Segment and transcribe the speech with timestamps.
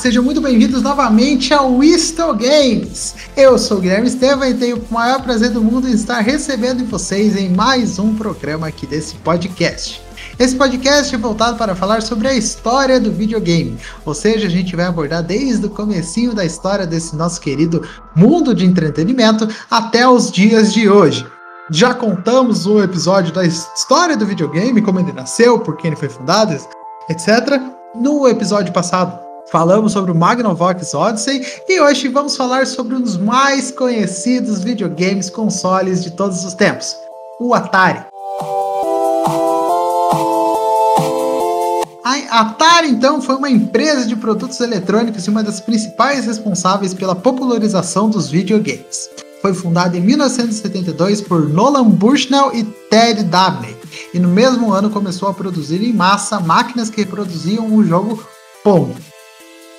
[0.00, 3.14] Sejam muito bem-vindos novamente ao Wisto Games.
[3.36, 6.86] Eu sou o Guilherme Estevam e tenho o maior prazer do mundo em estar recebendo
[6.86, 10.00] vocês em mais um programa aqui desse podcast.
[10.38, 14.74] Esse podcast é voltado para falar sobre a história do videogame, ou seja, a gente
[14.74, 17.86] vai abordar desde o comecinho da história desse nosso querido
[18.16, 21.26] mundo de entretenimento até os dias de hoje.
[21.70, 26.08] Já contamos um episódio da história do videogame, como ele nasceu, por quem ele foi
[26.08, 26.56] fundado,
[27.10, 27.60] etc.
[27.94, 33.16] No episódio passado, Falamos sobre o Magnavox Odyssey e hoje vamos falar sobre um dos
[33.16, 36.96] mais conhecidos videogames consoles de todos os tempos,
[37.40, 38.04] o Atari.
[42.30, 47.16] A Atari, então, foi uma empresa de produtos eletrônicos e uma das principais responsáveis pela
[47.16, 49.10] popularização dos videogames.
[49.42, 53.76] Foi fundada em 1972 por Nolan Bushnell e Ted Dabney,
[54.14, 58.24] e no mesmo ano começou a produzir em massa máquinas que reproduziam o jogo
[58.62, 58.94] Pong.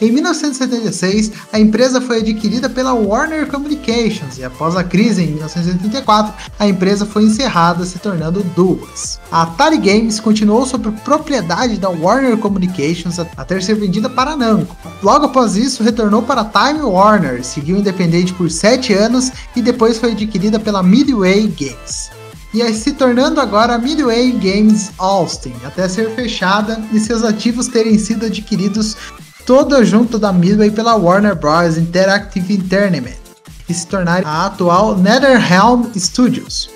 [0.02, 6.34] Em 1976, a empresa foi adquirida pela Warner Communications e após a crise em 1984,
[6.58, 9.20] a empresa foi encerrada, se tornando duas.
[9.32, 14.76] A Atari Games continuou sob propriedade da Warner Communications até ser vendida para a Namco.
[15.04, 20.00] Logo após isso, retornou para a Time Warner, seguiu independente por sete anos e depois
[20.00, 22.10] foi adquirida pela Midway Games
[22.54, 27.98] e se tornando agora a Midway Games Austin, até ser fechada e seus ativos terem
[27.98, 28.98] sido adquiridos
[29.45, 31.78] toda junto da Midway pela Warner Bros.
[31.78, 33.22] Interactive Entertainment
[33.67, 36.70] e se tornar a atual NetherRealm Studios.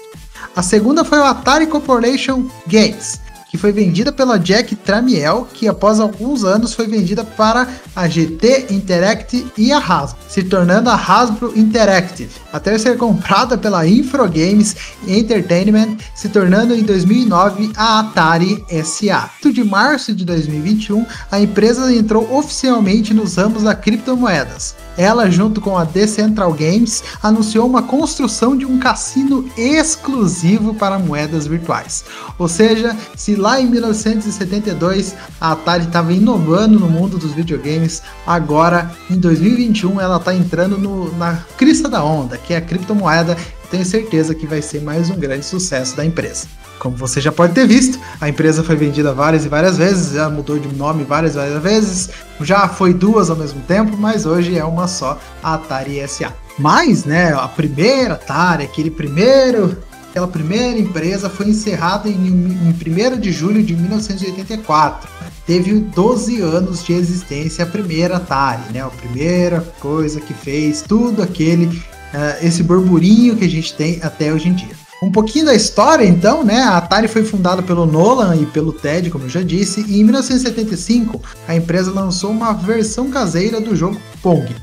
[0.56, 3.20] A segunda foi o Atari Corporation Games,
[3.52, 8.68] que foi vendida pela Jack Tramiel, que após alguns anos foi vendida para a GT
[8.70, 14.76] Interactive e a Hasbro, se tornando a Hasbro Interactive, até ser comprada pela Infogames
[15.06, 19.30] Entertainment, se tornando em 2009 a Atari SA.
[19.44, 24.76] De março de 2021, a empresa entrou oficialmente nos ramos da criptomoedas.
[24.98, 31.48] Ela, junto com a Decentral Games, anunciou uma construção de um cassino exclusivo para moedas
[31.48, 32.06] virtuais.
[32.40, 38.92] Ou seja, se lá em 1972 a Atari estava inovando no mundo dos videogames, agora
[39.10, 43.38] em 2021 ela está entrando no, na crista da onda, que é a criptomoeda.
[43.70, 46.48] Tenho certeza que vai ser mais um grande sucesso da empresa.
[46.80, 50.30] Como você já pode ter visto, a empresa foi vendida várias e várias vezes, já
[50.30, 52.10] mudou de nome várias e várias vezes,
[52.42, 56.34] já foi duas ao mesmo tempo, mas hoje é uma só, a Atari SA.
[56.60, 59.78] Mas, né, a primeira Atari, aquele primeiro
[60.10, 65.10] aquela primeira empresa foi encerrada em, em 1 de julho de 1984.
[65.46, 68.82] Teve 12 anos de existência a primeira Atari, né?
[68.82, 71.84] A primeira coisa que fez tudo aquele,
[72.16, 74.76] uh, esse burburinho que a gente tem até hoje em dia.
[75.04, 76.62] Um pouquinho da história, então, né?
[76.62, 80.04] A Atari foi fundada pelo Nolan e pelo Ted, como eu já disse, e em
[80.04, 84.56] 1975 a empresa lançou uma versão caseira do jogo Pong.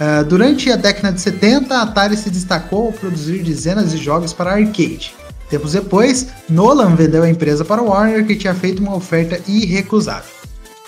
[0.00, 4.32] Uh, durante a década de 70, a Atari se destacou ao produzir dezenas de jogos
[4.32, 5.14] para arcade.
[5.50, 10.37] Tempos depois, Nolan vendeu a empresa para Warner, que tinha feito uma oferta irrecusável.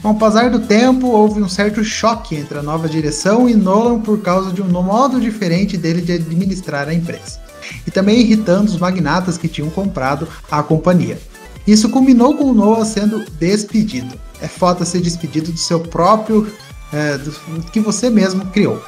[0.03, 4.00] Com o passar do tempo, houve um certo choque entre a nova direção e Nolan
[4.00, 7.38] por causa de um modo diferente dele de administrar a empresa,
[7.87, 11.21] e também irritando os magnatas que tinham comprado a companhia.
[11.66, 14.19] Isso culminou com Nolan sendo despedido.
[14.41, 16.50] É foda ser despedido do seu próprio.
[16.93, 17.31] É, do
[17.71, 18.82] que você mesmo criou.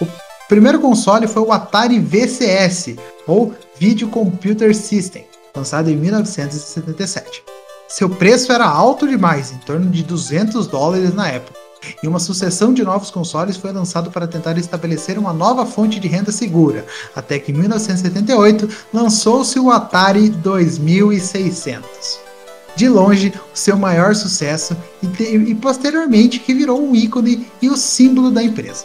[0.00, 0.06] O
[0.48, 7.57] primeiro console foi o Atari VCS, ou Video Computer System, lançado em 1977.
[7.88, 11.58] Seu preço era alto demais, em torno de 200 dólares na época,
[12.02, 16.06] e uma sucessão de novos consoles foi lançado para tentar estabelecer uma nova fonte de
[16.06, 16.84] renda segura,
[17.16, 22.28] até que em 1978 lançou-se o Atari 2600
[22.76, 27.76] de longe o seu maior sucesso e, e, posteriormente que virou um ícone e o
[27.76, 28.84] símbolo da empresa.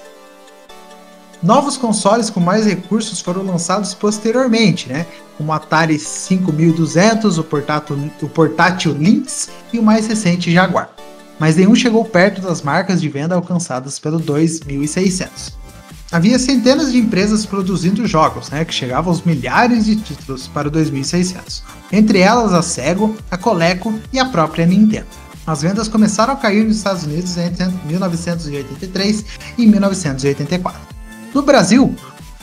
[1.44, 5.06] Novos consoles com mais recursos foram lançados posteriormente, né?
[5.38, 10.90] Como o Atari 5200, o portátil, o portátil Lynx e o mais recente Jaguar.
[11.38, 15.58] Mas nenhum chegou perto das marcas de venda alcançadas pelo 2600.
[16.14, 20.72] Havia centenas de empresas produzindo jogos, né, que chegavam aos milhares de títulos para o
[20.72, 21.62] 2600.
[21.92, 25.08] Entre elas a Sega, a Coleco e a própria Nintendo.
[25.46, 29.26] As vendas começaram a cair nos Estados Unidos entre 1983
[29.58, 30.93] e 1984.
[31.34, 31.96] No Brasil,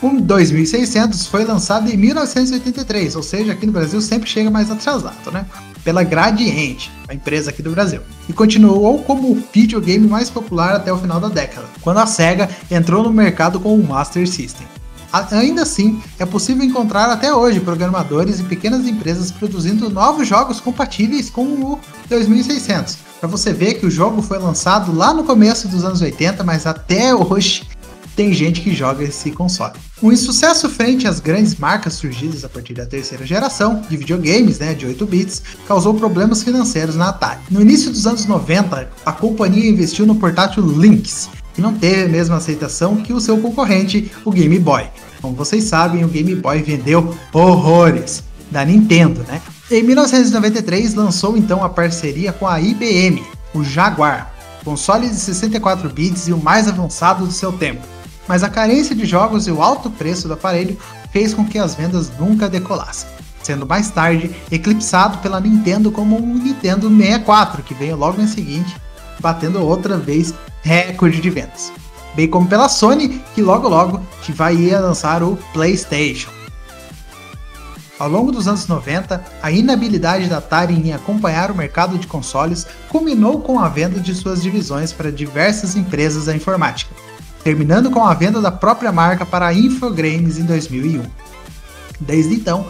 [0.02, 5.30] o 2600 foi lançado em 1983, ou seja, aqui no Brasil sempre chega mais atrasado,
[5.30, 5.46] né?
[5.84, 8.00] Pela Gradiente, a empresa aqui do Brasil.
[8.28, 12.48] E continuou como o videogame mais popular até o final da década, quando a Sega
[12.70, 14.66] entrou no mercado com o Master System.
[15.12, 21.28] Ainda assim, é possível encontrar até hoje programadores e pequenas empresas produzindo novos jogos compatíveis
[21.28, 22.98] com o 2600.
[23.20, 26.64] Para você ver que o jogo foi lançado lá no começo dos anos 80, mas
[26.64, 27.68] até hoje
[28.16, 29.74] tem gente que joga esse console.
[30.02, 34.74] Um insucesso frente às grandes marcas surgidas a partir da terceira geração de videogames, né,
[34.74, 37.40] de 8 bits, causou problemas financeiros na Atari.
[37.50, 42.08] No início dos anos 90, a companhia investiu no portátil Lynx, que não teve a
[42.08, 44.84] mesma aceitação que o seu concorrente, o Game Boy.
[45.20, 49.40] Como vocês sabem, o Game Boy vendeu horrores da Nintendo, né?
[49.70, 53.22] Em 1993 lançou então a parceria com a IBM,
[53.54, 54.32] o Jaguar,
[54.64, 57.80] console de 64 bits e o mais avançado do seu tempo.
[58.30, 60.78] Mas a carência de jogos e o alto preço do aparelho
[61.10, 63.10] fez com que as vendas nunca decolassem,
[63.42, 68.76] sendo mais tarde eclipsado pela Nintendo como um Nintendo 64, que veio logo em seguinte,
[69.18, 70.32] batendo outra vez
[70.62, 71.72] recorde de vendas.
[72.14, 76.30] Bem como pela Sony, que logo logo vai lançar o PlayStation.
[77.98, 82.64] Ao longo dos anos 90, a inabilidade da Atari em acompanhar o mercado de consoles
[82.88, 86.94] culminou com a venda de suas divisões para diversas empresas da informática,
[87.42, 91.02] terminando com a venda da própria marca para a Infogrames em 2001.
[92.00, 92.66] Desde então,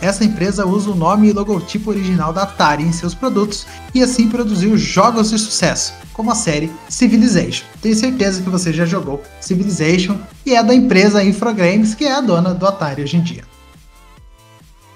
[0.00, 4.28] essa empresa usa o nome e logotipo original da Atari em seus produtos e assim
[4.28, 7.64] produziu jogos de sucesso, como a série Civilization.
[7.80, 12.20] Tenho certeza que você já jogou Civilization e é da empresa Infogrames, que é a
[12.20, 13.44] dona do Atari hoje em dia.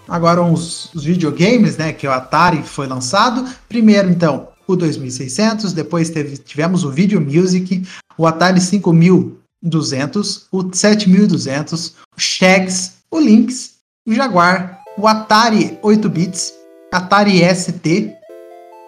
[0.06, 3.46] Agora os, os videogames, né, que o Atari foi lançado.
[3.68, 7.82] Primeiro, então, o 2600, depois teve, tivemos o Video Music,
[8.18, 13.76] o Atari 5200, o 7200, o Shags, o Lynx,
[14.06, 16.52] o Jaguar, o Atari 8 bits,
[16.92, 18.12] Atari ST.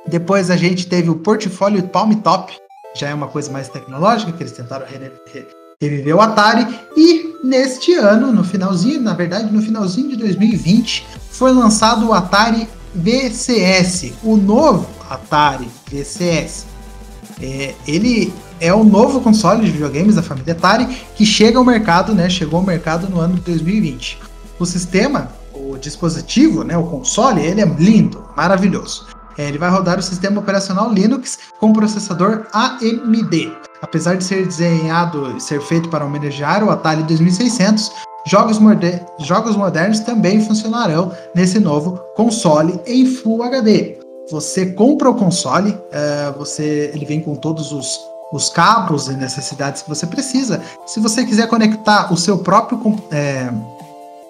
[0.07, 2.55] Depois a gente teve o portfólio Palm Top,
[2.95, 4.87] já é uma coisa mais tecnológica que eles tentaram
[5.81, 6.67] reviver o Atari
[6.97, 12.69] e neste ano, no finalzinho, na verdade, no finalzinho de 2020, foi lançado o Atari
[12.95, 16.67] VCS, o novo Atari VCS.
[17.41, 22.15] É, ele é o novo console de videogames da família Atari que chega ao mercado,
[22.15, 22.29] né?
[22.29, 24.19] Chegou ao mercado no ano de 2020.
[24.59, 26.77] O sistema, o dispositivo, né?
[26.77, 29.07] O console, ele é lindo, maravilhoso.
[29.39, 33.53] É, ele vai rodar o sistema operacional Linux com processador AMD.
[33.81, 37.91] Apesar de ser desenhado e ser feito para homenagear o Atari 2600,
[38.27, 43.99] jogos, moder jogos modernos também funcionarão nesse novo console em Full HD.
[44.31, 48.01] Você compra o console, uh, você, ele vem com todos os,
[48.33, 50.63] os cabos e necessidades que você precisa.
[50.87, 52.81] Se você quiser conectar o seu próprio
[53.11, 53.51] é,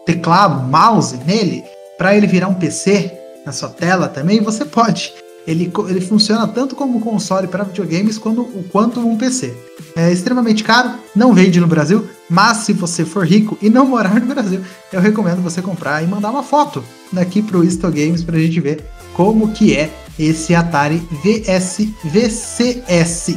[0.07, 1.65] teclado, mouse nele,
[1.99, 3.13] para ele virar um PC
[3.45, 5.13] na sua tela também, você pode
[5.47, 9.55] ele, ele funciona tanto como console para videogames quanto, quanto um PC.
[9.97, 14.21] É extremamente caro, não vende no Brasil, mas se você for rico e não morar
[14.21, 14.61] no Brasil,
[14.93, 18.41] eu recomendo você comprar e mandar uma foto daqui para o Isto Games para a
[18.41, 18.85] gente ver
[19.15, 23.37] como que é esse Atari VS VCS.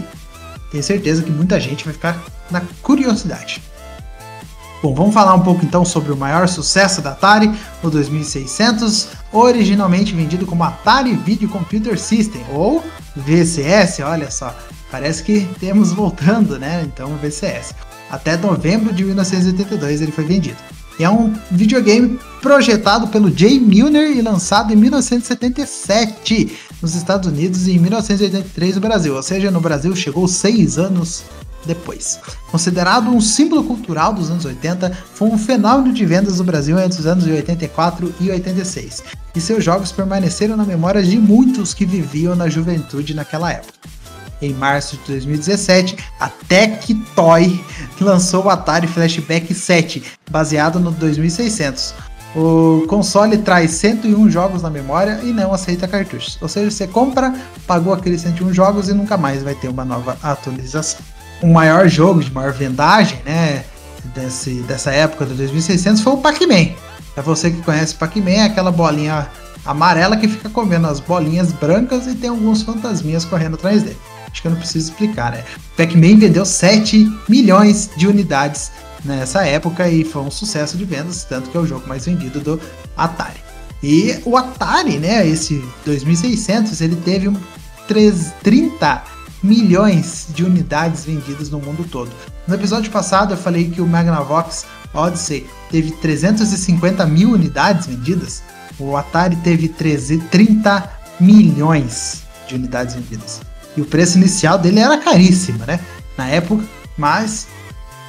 [0.71, 3.61] Tenho certeza que muita gente vai ficar na curiosidade.
[4.83, 7.49] Bom, vamos falar um pouco então sobre o maior sucesso da Atari,
[7.81, 12.83] o 2600, originalmente vendido como Atari Video Computer System, ou
[13.15, 14.53] VCS, olha só,
[14.91, 16.83] parece que temos voltando, né?
[16.85, 17.73] Então, VCS.
[18.11, 20.57] Até novembro de 1982 ele foi vendido.
[20.99, 27.71] É um videogame projetado pelo Jay Milner e lançado em 1977 nos Estados Unidos e
[27.71, 29.15] em 1983 no Brasil.
[29.15, 31.23] Ou seja, no Brasil chegou seis anos
[31.65, 32.19] depois.
[32.51, 36.99] Considerado um símbolo cultural dos anos 80, foi um fenômeno de vendas no Brasil entre
[36.99, 39.03] os anos de 84 e 86,
[39.35, 43.73] e seus jogos permaneceram na memória de muitos que viviam na juventude naquela época.
[44.41, 47.63] Em março de 2017, a Tectoy
[48.01, 51.93] lançou o Atari Flashback 7, baseado no 2600.
[52.35, 56.37] O console traz 101 jogos na memória e não aceita cartuchos.
[56.41, 57.33] Ou seja, você compra,
[57.67, 60.99] pagou aqueles 101 jogos e nunca mais vai ter uma nova atualização
[61.43, 63.65] o maior jogo de maior vendagem, né,
[64.15, 66.69] desse, dessa época do 2600 foi o Pac-Man.
[67.17, 69.27] É você que conhece Pac-Man, é aquela bolinha
[69.65, 73.97] amarela que fica comendo as bolinhas brancas e tem alguns fantasminhas correndo atrás dele.
[74.31, 75.43] Acho que eu não preciso explicar, né?
[75.75, 78.71] Pac-Man vendeu 7 milhões de unidades
[79.03, 82.39] nessa época e foi um sucesso de vendas, tanto que é o jogo mais vendido
[82.39, 82.59] do
[82.95, 83.41] Atari.
[83.83, 87.35] E o Atari, né, esse 2600, ele teve um
[87.85, 89.12] 30
[89.43, 92.09] milhões de unidades vendidas no mundo todo.
[92.47, 98.41] No episódio passado eu falei que o Magnavox Odyssey teve 350 mil unidades vendidas,
[98.79, 103.41] o Atari teve 13, 30 milhões de unidades vendidas.
[103.75, 105.79] E o preço inicial dele era caríssimo, né?
[106.17, 106.63] Na época,
[106.97, 107.47] mas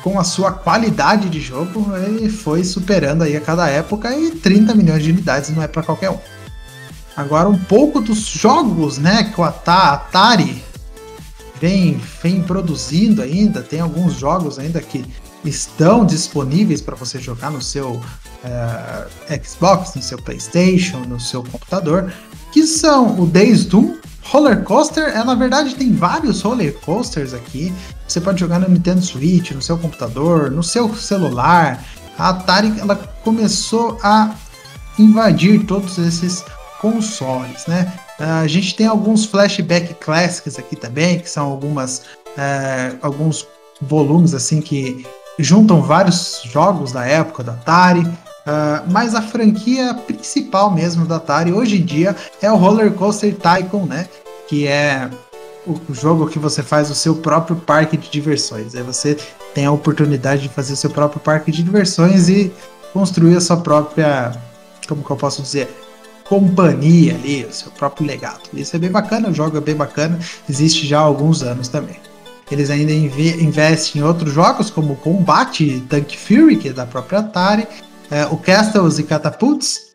[0.02, 4.74] com a sua qualidade de jogo, ele foi superando aí a cada época e 30
[4.74, 6.18] milhões de unidades não é para qualquer um.
[7.16, 10.62] Agora um pouco dos jogos, né, que o Atari
[11.60, 15.04] vem, vem produzindo ainda, tem alguns jogos ainda que
[15.44, 22.12] estão disponíveis para você jogar no seu uh, Xbox, no seu PlayStation, no seu computador,
[22.52, 27.72] que são o Days Doom, Roller Coaster, é, na verdade tem vários roller coasters aqui.
[28.08, 31.84] Você pode jogar no Nintendo Switch, no seu computador, no seu celular.
[32.18, 34.34] A Atari ela começou a
[34.98, 36.42] invadir todos esses
[36.80, 37.92] consoles, né?
[38.18, 41.98] Uh, a gente tem alguns flashback clássicos aqui também, que são algumas
[42.36, 43.46] uh, alguns
[43.80, 45.04] volumes assim que
[45.38, 51.52] juntam vários jogos da época da Atari, uh, mas a franquia principal mesmo da Atari
[51.52, 54.08] hoje em dia é o Roller Coaster Tycoon, né?
[54.46, 55.10] Que é
[55.66, 58.74] o jogo que você faz o seu próprio parque de diversões.
[58.74, 59.16] Aí você
[59.54, 62.52] tem a oportunidade de fazer o seu próprio parque de diversões e
[62.92, 64.36] construir a sua própria,
[64.86, 65.68] como que eu posso dizer,
[66.24, 68.42] companhia ali, o seu próprio legado.
[68.52, 71.96] Isso é bem bacana, o jogo é bem bacana, existe já há alguns anos também.
[72.50, 77.66] Eles ainda investem em outros jogos, como Combate Tank Fury, que é da própria Atari,
[78.10, 79.94] é, o Castles e Catapults,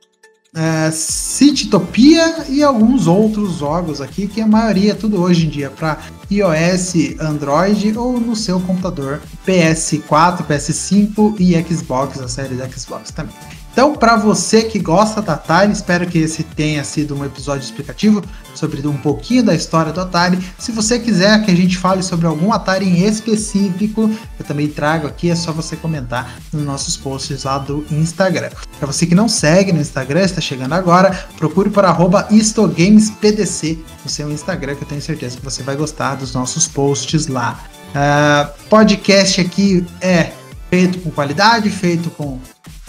[0.56, 5.70] é, Citytopia e alguns outros jogos aqui, que a maioria é tudo hoje em dia
[5.70, 13.12] para iOS, Android ou no seu computador PS4, PS5 e Xbox, a série da Xbox
[13.12, 13.36] também.
[13.80, 18.22] Então, para você que gosta da Atari, espero que esse tenha sido um episódio explicativo
[18.54, 20.38] sobre um pouquinho da história do Atari.
[20.58, 25.08] Se você quiser que a gente fale sobre algum Atari em específico, eu também trago
[25.08, 28.50] aqui, é só você comentar nos nossos posts lá do Instagram.
[28.78, 31.86] Para você que não segue no Instagram, está chegando agora, procure por
[32.32, 37.28] @istogamespdc no seu Instagram, que eu tenho certeza que você vai gostar dos nossos posts
[37.28, 37.58] lá.
[37.92, 40.34] Uh, podcast aqui é
[40.70, 42.38] feito com qualidade, feito com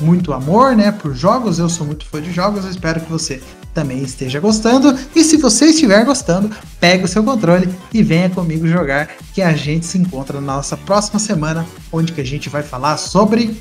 [0.00, 1.58] muito amor, né, por jogos.
[1.58, 3.42] Eu sou muito fã de jogos, eu espero que você
[3.74, 4.96] também esteja gostando.
[5.14, 9.52] E se você estiver gostando, pega o seu controle e venha comigo jogar, que a
[9.52, 13.60] gente se encontra na nossa próxima semana, onde que a gente vai falar sobre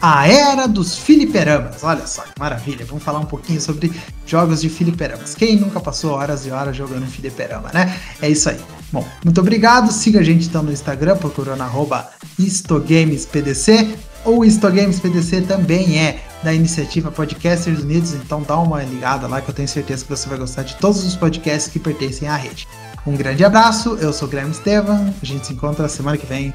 [0.00, 1.82] a era dos filiperamas.
[1.82, 2.86] Olha só que maravilha.
[2.86, 3.92] Vamos falar um pouquinho sobre
[4.24, 5.34] jogos de filiperamas.
[5.34, 7.98] Quem nunca passou horas e horas jogando filiperama, né?
[8.22, 8.60] É isso aí.
[8.92, 9.92] Bom, muito obrigado.
[9.92, 13.96] Siga a gente então no Instagram, procurando arroba istogamespdc.
[14.28, 19.48] O Histogames PDC também é da iniciativa Podcasters Unidos, então dá uma ligada lá que
[19.48, 22.68] eu tenho certeza que você vai gostar de todos os podcasts que pertencem à rede.
[23.06, 26.52] Um grande abraço, eu sou o Guilherme Estevam, a gente se encontra semana que vem.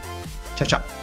[0.56, 1.03] Tchau, tchau.